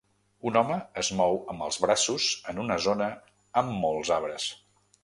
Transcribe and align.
Un 0.51 0.55
home 0.61 0.77
es 1.01 1.11
mou 1.19 1.37
amb 1.53 1.67
els 1.67 1.79
braços 1.85 2.31
en 2.55 2.65
una 2.67 2.81
zona 2.89 3.13
amb 3.65 3.79
molts 3.87 4.15
arbres. 4.19 4.53